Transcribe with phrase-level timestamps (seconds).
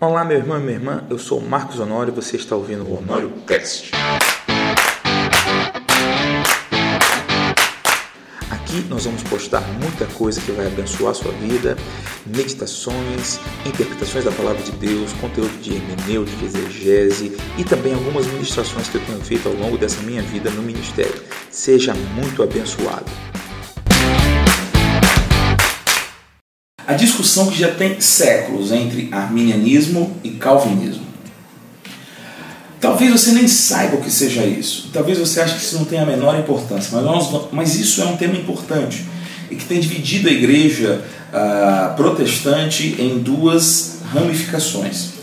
[0.00, 2.98] Olá, meu irmão e minha irmã, eu sou Marcos Honório e você está ouvindo o
[2.98, 3.90] Honório Cast.
[8.48, 11.76] Aqui nós vamos postar muita coisa que vai abençoar a sua vida,
[12.24, 18.98] meditações, interpretações da palavra de Deus, conteúdo de hermenêutica, exegese e também algumas ministrações que
[18.98, 21.20] eu tenho feito ao longo dessa minha vida no ministério.
[21.50, 23.10] Seja muito abençoado.
[26.88, 31.06] A discussão que já tem séculos entre arminianismo e calvinismo.
[32.80, 35.98] Talvez você nem saiba o que seja isso, talvez você ache que isso não tem
[35.98, 39.04] a menor importância, mas, nós, mas isso é um tema importante
[39.50, 45.17] e que tem dividido a igreja uh, protestante em duas ramificações.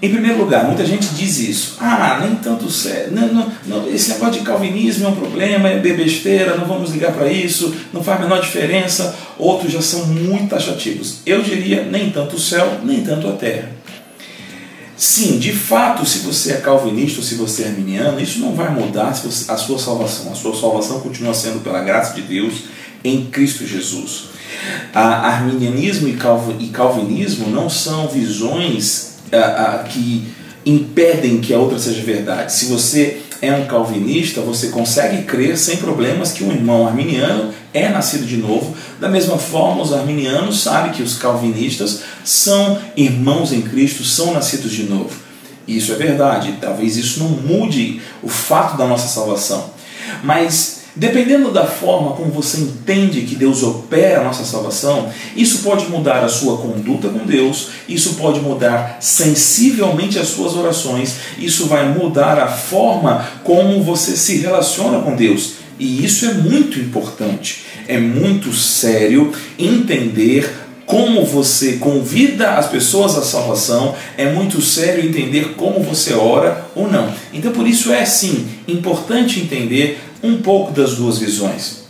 [0.00, 1.76] Em primeiro lugar, muita gente diz isso.
[1.80, 3.10] Ah, nem tanto sério.
[3.10, 7.12] Não, não, não, esse negócio de calvinismo é um problema, é besteira, não vamos ligar
[7.12, 9.16] para isso, não faz a menor diferença.
[9.36, 11.18] Outros já são muito taxativos.
[11.26, 13.72] Eu diria nem tanto o céu, nem tanto a terra.
[14.96, 18.70] Sim, de fato, se você é calvinista ou se você é arminiano, isso não vai
[18.70, 20.30] mudar a sua salvação.
[20.30, 22.64] A sua salvação continua sendo pela graça de Deus
[23.02, 24.26] em Cristo Jesus.
[24.94, 29.17] Arminianismo e calvinismo não são visões
[29.88, 30.28] que
[30.64, 32.52] impedem que a outra seja verdade.
[32.52, 37.88] Se você é um calvinista, você consegue crer sem problemas que um irmão arminiano é
[37.88, 38.76] nascido de novo.
[39.00, 44.72] Da mesma forma, os arminianos sabem que os calvinistas são irmãos em Cristo, são nascidos
[44.72, 45.10] de novo.
[45.66, 46.56] Isso é verdade.
[46.60, 49.70] Talvez isso não mude o fato da nossa salvação.
[50.24, 55.86] Mas Dependendo da forma como você entende que Deus opera a nossa salvação, isso pode
[55.86, 61.88] mudar a sua conduta com Deus, isso pode mudar sensivelmente as suas orações, isso vai
[61.88, 65.54] mudar a forma como você se relaciona com Deus.
[65.78, 70.50] E isso é muito importante, é muito sério entender
[70.88, 76.90] como você convida as pessoas à salvação, é muito sério entender como você ora ou
[76.90, 77.12] não.
[77.32, 81.84] Então, por isso é sim importante entender um pouco das duas visões.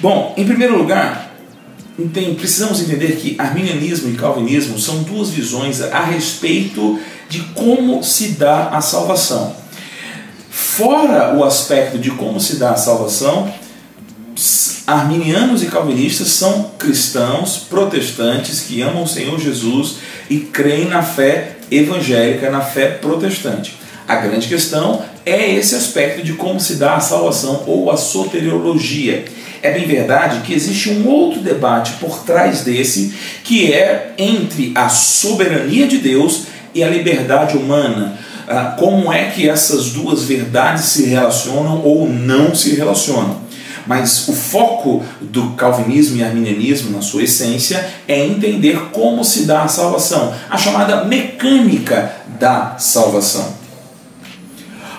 [0.00, 1.28] Bom, em primeiro lugar,
[2.12, 8.28] tem, precisamos entender que arminianismo e calvinismo são duas visões a respeito de como se
[8.28, 9.56] dá a salvação.
[10.48, 13.52] Fora o aspecto de como se dá a salvação,
[14.86, 19.96] arminianos e calvinistas são cristãos protestantes que amam o Senhor Jesus
[20.30, 23.76] e creem na fé evangélica, na fé protestante.
[24.06, 29.24] A grande questão é esse aspecto de como se dá a salvação ou a soteriologia.
[29.62, 33.12] É bem verdade que existe um outro debate por trás desse,
[33.42, 38.18] que é entre a soberania de Deus e a liberdade humana.
[38.46, 43.48] Ah, como é que essas duas verdades se relacionam ou não se relacionam?
[43.86, 49.62] Mas o foco do calvinismo e arminianismo, na sua essência, é entender como se dá
[49.62, 53.57] a salvação, a chamada mecânica da salvação.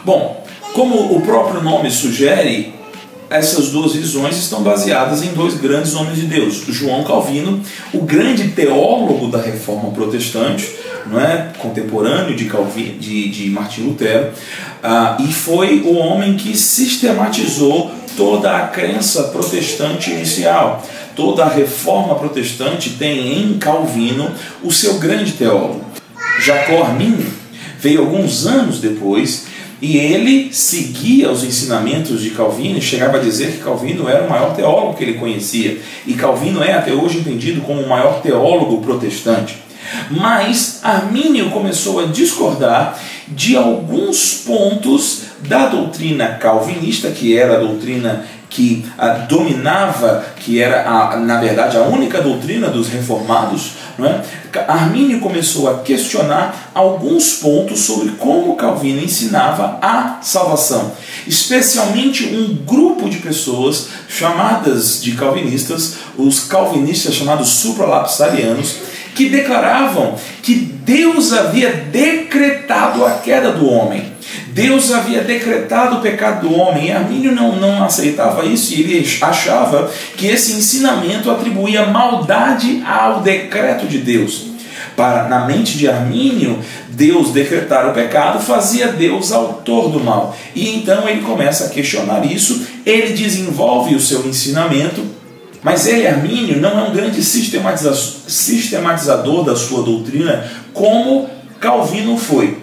[0.03, 2.73] Bom, como o próprio nome sugere,
[3.29, 6.63] essas duas visões estão baseadas em dois grandes homens de Deus.
[6.67, 7.61] João Calvino,
[7.93, 10.67] o grande teólogo da reforma protestante,
[11.05, 11.51] não é?
[11.59, 14.29] contemporâneo de, Calvin, de, de Martim Lutero,
[14.83, 20.83] uh, e foi o homem que sistematizou toda a crença protestante inicial.
[21.15, 24.31] Toda a reforma protestante tem em Calvino
[24.63, 25.83] o seu grande teólogo.
[26.39, 27.25] Jacó Armin
[27.79, 29.48] veio alguns anos depois
[29.81, 34.29] e ele seguia os ensinamentos de Calvino e chegava a dizer que Calvino era o
[34.29, 35.77] maior teólogo que ele conhecia.
[36.05, 39.57] E Calvino é até hoje entendido como o maior teólogo protestante.
[40.11, 48.25] Mas Armínio começou a discordar de alguns pontos da doutrina calvinista, que era a doutrina
[48.49, 48.83] que
[49.27, 54.23] dominava, que era, a, na verdade, a única doutrina dos reformados, não é?
[54.67, 60.91] Armínio começou a questionar alguns pontos sobre como Calvino ensinava a salvação,
[61.27, 68.77] especialmente um grupo de pessoas chamadas de calvinistas, os calvinistas chamados supralapsarianos,
[69.19, 74.13] que declaravam que Deus havia decretado a queda do homem
[74.53, 79.17] Deus havia decretado o pecado do homem e Armínio não, não aceitava isso e ele
[79.21, 84.47] achava que esse ensinamento atribuía maldade ao decreto de Deus.
[84.95, 90.35] Para, na mente de Armínio, Deus decretar o pecado fazia Deus autor do mal.
[90.55, 95.18] E então ele começa a questionar isso, ele desenvolve o seu ensinamento,
[95.61, 101.29] mas ele, Armínio, não é um grande sistematizador da sua doutrina como
[101.59, 102.57] Calvino foi.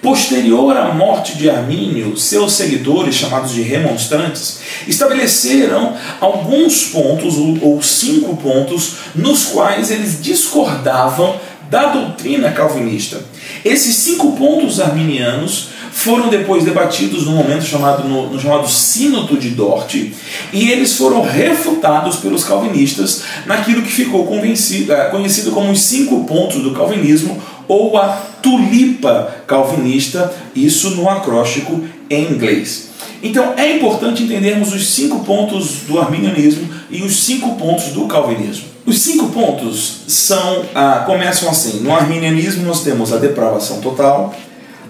[0.00, 8.36] Posterior à morte de Armínio, seus seguidores, chamados de remonstrantes, estabeleceram alguns pontos, ou cinco
[8.36, 11.34] pontos, nos quais eles discordavam
[11.68, 13.20] da doutrina calvinista.
[13.64, 19.48] Esses cinco pontos arminianos foram depois debatidos no momento chamado, no, no, chamado Sínodo de
[19.48, 26.24] Dort e eles foram refutados pelos calvinistas naquilo que ficou eh, conhecido como os cinco
[26.24, 28.08] pontos do calvinismo ou a
[28.42, 32.90] tulipa calvinista, isso no acróstico em inglês.
[33.22, 38.66] Então é importante entendermos os cinco pontos do arminianismo e os cinco pontos do calvinismo.
[38.84, 44.34] Os cinco pontos são ah, começam assim: no arminianismo nós temos a depravação total,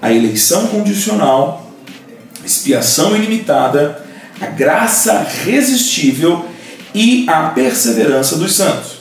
[0.01, 1.71] a eleição condicional,
[2.45, 4.05] expiação ilimitada,
[4.41, 6.45] a graça resistível
[6.95, 8.97] e a perseverança dos santos.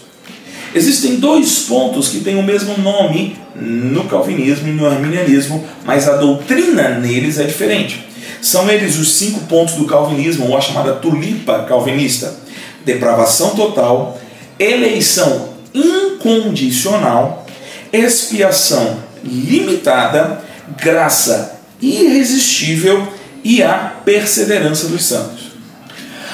[0.73, 6.17] Existem dois pontos que têm o mesmo nome no calvinismo e no arminianismo, mas a
[6.17, 8.05] doutrina neles é diferente.
[8.41, 12.35] São eles os cinco pontos do calvinismo, ou a chamada tulipa calvinista:
[12.83, 14.19] depravação total,
[14.59, 17.45] eleição incondicional,
[17.93, 20.41] expiação limitada,
[20.81, 23.07] graça irresistível
[23.43, 25.45] e a perseverança dos santos.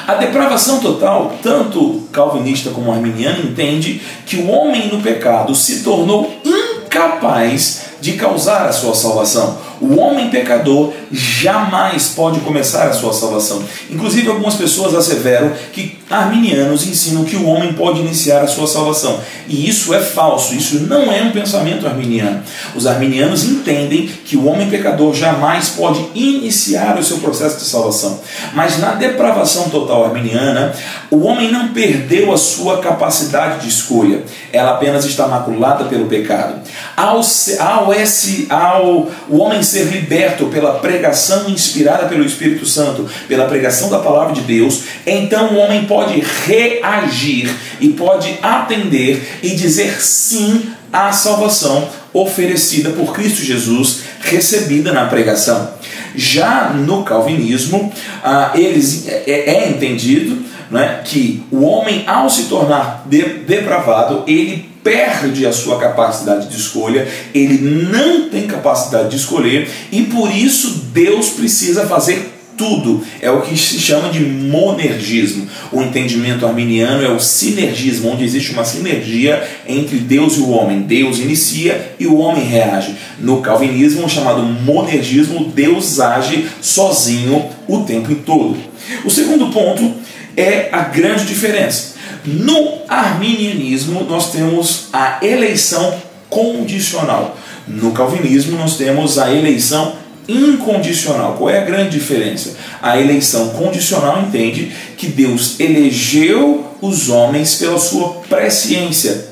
[0.07, 6.33] A depravação total, tanto calvinista como arminiano, entende que o homem no pecado se tornou
[6.43, 9.57] incapaz de causar a sua salvação.
[9.81, 13.63] O homem pecador jamais pode começar a sua salvação.
[13.89, 19.19] Inclusive, algumas pessoas asseveram que arminianos ensinam que o homem pode iniciar a sua salvação.
[19.47, 22.43] E isso é falso, isso não é um pensamento arminiano.
[22.75, 28.19] Os arminianos entendem que o homem pecador jamais pode iniciar o seu processo de salvação.
[28.53, 30.73] Mas na depravação total arminiana,
[31.09, 34.23] o homem não perdeu a sua capacidade de escolha,
[34.53, 36.61] ela apenas está maculada pelo pecado.
[36.95, 37.21] Ao,
[37.59, 43.89] ao, esse, ao o homem ser liberto pela pregação inspirada pelo Espírito Santo, pela pregação
[43.89, 50.71] da palavra de Deus, então o homem pode reagir e pode atender e dizer sim
[50.91, 55.73] à salvação oferecida por Cristo Jesus, recebida na pregação.
[56.13, 63.05] Já no calvinismo, ah, eles, é, é entendido né, que o homem, ao se tornar
[63.45, 67.59] depravado, ele perde a sua capacidade de escolha, ele
[67.91, 73.03] não tem capacidade de escolher e por isso Deus precisa fazer tudo.
[73.19, 75.47] É o que se chama de monergismo.
[75.71, 80.81] O entendimento arminiano é o sinergismo, onde existe uma sinergia entre Deus e o homem.
[80.81, 82.95] Deus inicia e o homem reage.
[83.19, 88.55] No calvinismo, chamado monergismo, Deus age sozinho o tempo todo.
[89.03, 89.95] O segundo ponto
[90.35, 91.95] é a grande diferença.
[92.25, 97.37] No arminianismo, nós temos a eleição condicional.
[97.67, 99.95] No calvinismo, nós temos a eleição
[100.27, 101.33] incondicional.
[101.33, 102.55] Qual é a grande diferença?
[102.81, 109.29] A eleição condicional entende que Deus elegeu os homens pela sua presciência.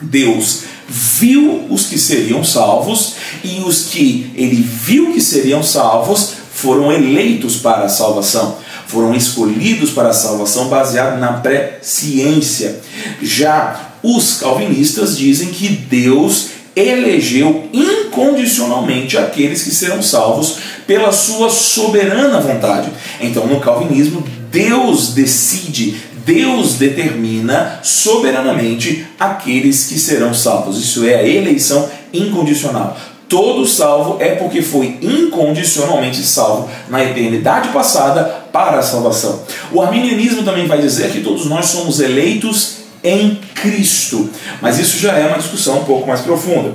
[0.00, 3.14] Deus viu os que seriam salvos
[3.44, 8.58] e os que ele viu que seriam salvos foram eleitos para a salvação
[8.90, 12.80] foram escolhidos para a salvação baseado na pré-ciência.
[13.22, 20.56] Já os calvinistas dizem que Deus elegeu incondicionalmente aqueles que serão salvos
[20.86, 22.88] pela sua soberana vontade.
[23.20, 30.78] Então, no calvinismo, Deus decide, Deus determina soberanamente aqueles que serão salvos.
[30.78, 32.96] Isso é a eleição incondicional.
[33.30, 39.44] Todo salvo é porque foi incondicionalmente salvo na eternidade passada para a salvação.
[39.70, 44.28] O arminianismo também vai dizer que todos nós somos eleitos em Cristo,
[44.60, 46.74] mas isso já é uma discussão um pouco mais profunda.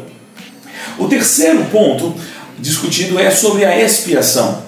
[0.98, 2.16] O terceiro ponto
[2.58, 4.64] discutido é sobre a expiação.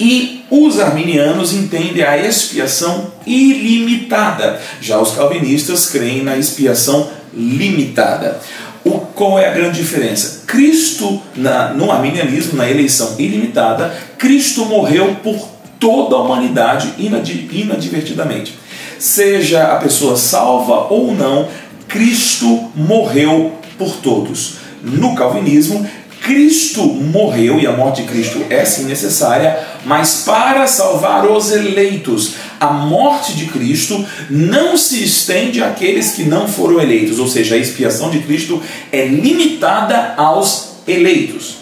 [0.00, 8.40] E os arminianos entendem a expiação ilimitada, já os calvinistas creem na expiação limitada.
[8.84, 10.37] O, qual é a grande diferença?
[10.48, 15.46] Cristo, na, no arminianismo, na eleição ilimitada, Cristo morreu por
[15.78, 18.58] toda a humanidade inadvertidamente.
[18.98, 21.46] Seja a pessoa salva ou não,
[21.86, 24.54] Cristo morreu por todos.
[24.82, 25.86] No calvinismo,
[26.22, 32.34] Cristo morreu e a morte de Cristo é sim necessária, mas para salvar os eleitos.
[32.60, 37.58] A morte de Cristo não se estende àqueles que não foram eleitos, ou seja, a
[37.58, 38.60] expiação de Cristo
[38.90, 41.58] é limitada aos eleitos.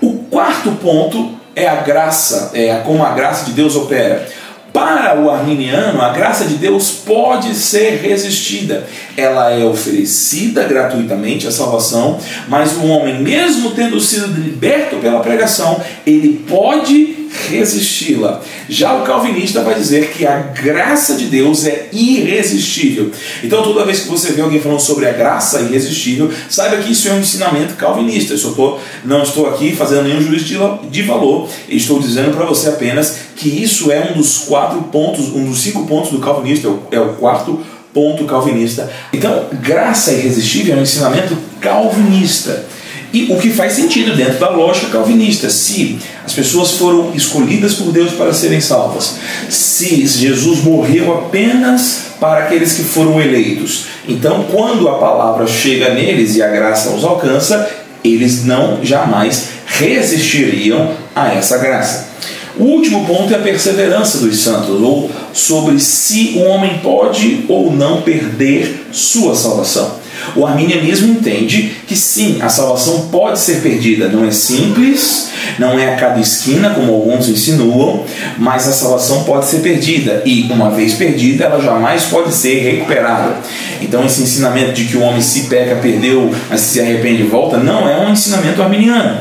[0.00, 4.28] O quarto ponto é a graça, é como a graça de Deus opera.
[4.72, 8.86] Para o arminiano, a graça de Deus pode ser resistida.
[9.14, 15.78] Ela é oferecida gratuitamente, a salvação, mas o homem, mesmo tendo sido liberto pela pregação,
[16.06, 18.42] ele pode resisti-la.
[18.68, 23.10] Já o calvinista vai dizer que a graça de Deus é irresistível.
[23.42, 27.08] Então, toda vez que você vê alguém falando sobre a graça irresistível, saiba que isso
[27.08, 28.34] é um ensinamento calvinista.
[28.34, 33.16] Eu tô, não estou aqui fazendo nenhum juízo de valor, estou dizendo para você apenas
[33.36, 37.14] que isso é um dos quatro pontos, um dos cinco pontos do calvinista, é o
[37.14, 37.60] quarto
[37.92, 38.90] ponto calvinista.
[39.12, 42.64] Então, graça irresistível é um ensinamento calvinista.
[43.12, 47.92] E o que faz sentido dentro da lógica calvinista, se as pessoas foram escolhidas por
[47.92, 49.16] Deus para serem salvas,
[49.50, 56.36] se Jesus morreu apenas para aqueles que foram eleitos, então quando a palavra chega neles
[56.36, 57.68] e a graça os alcança,
[58.02, 62.12] eles não jamais resistiriam a essa graça.
[62.56, 67.72] O último ponto é a perseverança dos santos, ou sobre se o homem pode ou
[67.72, 70.01] não perder sua salvação.
[70.34, 74.08] O arminianismo entende que sim, a salvação pode ser perdida.
[74.08, 78.04] Não é simples, não é a cada esquina, como alguns insinuam,
[78.38, 80.22] mas a salvação pode ser perdida.
[80.24, 83.36] E, uma vez perdida, ela jamais pode ser recuperada.
[83.80, 87.58] Então, esse ensinamento de que o homem se peca, perdeu, mas se arrepende e volta,
[87.58, 89.20] não é um ensinamento arminiano.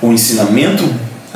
[0.00, 0.84] O ensinamento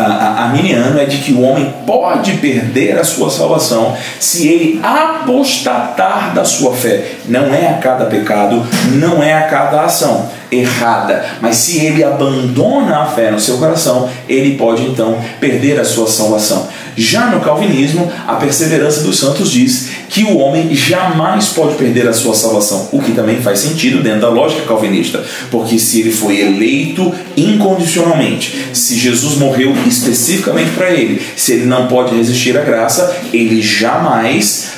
[0.05, 6.45] arminiano é de que o homem pode perder a sua salvação se ele apostatar da
[6.45, 7.15] sua fé.
[7.27, 8.65] Não é a cada pecado,
[8.95, 14.09] não é a cada ação errada, mas se ele abandona a fé no seu coração,
[14.29, 16.69] ele pode então perder a sua salvação.
[16.99, 22.13] Já no calvinismo, a perseverança dos santos diz que o homem jamais pode perder a
[22.13, 26.41] sua salvação, o que também faz sentido dentro da lógica calvinista, porque se ele foi
[26.41, 33.17] eleito incondicionalmente, se Jesus morreu especificamente para ele, se ele não pode resistir à graça,
[33.33, 34.71] ele jamais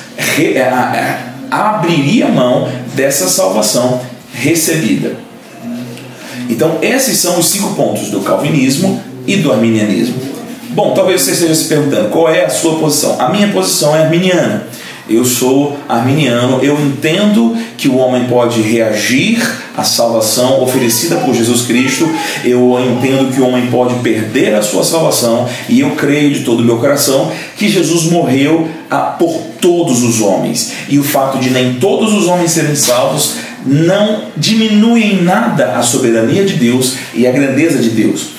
[1.49, 3.99] abriria mão dessa salvação
[4.31, 5.15] recebida.
[6.47, 10.30] Então, esses são os cinco pontos do calvinismo e do arminianismo.
[10.73, 13.19] Bom, talvez você esteja se perguntando qual é a sua posição.
[13.19, 14.67] A minha posição é arminiana.
[15.09, 21.63] Eu sou arminiano, eu entendo que o homem pode reagir à salvação oferecida por Jesus
[21.63, 22.09] Cristo,
[22.45, 26.61] eu entendo que o homem pode perder a sua salvação e eu creio de todo
[26.61, 30.71] o meu coração que Jesus morreu ah, por todos os homens.
[30.87, 33.35] E o fato de nem todos os homens serem salvos
[33.65, 38.29] não diminui em nada a soberania de Deus e a grandeza de Deus.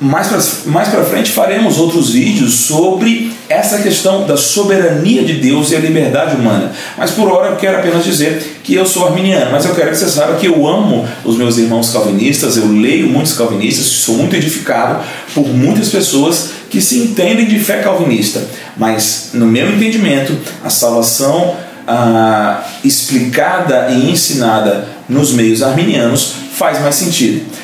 [0.00, 5.76] Mais para mais frente faremos outros vídeos sobre essa questão da soberania de Deus e
[5.76, 6.72] a liberdade humana.
[6.96, 9.96] Mas por hora eu quero apenas dizer que eu sou arminiano, mas eu quero que
[9.96, 14.36] você saiba que eu amo os meus irmãos calvinistas, eu leio muitos calvinistas, sou muito
[14.36, 15.02] edificado
[15.34, 18.40] por muitas pessoas que se entendem de fé calvinista.
[18.76, 21.56] Mas no meu entendimento, a salvação
[21.88, 27.57] ah, explicada e ensinada nos meios arminianos faz mais sentido.